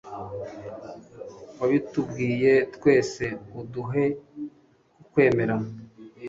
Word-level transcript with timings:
wabitubwiye, 1.59 2.53
twese 2.75 3.23
uduhe 3.59 4.05
kukwemera 4.95 5.55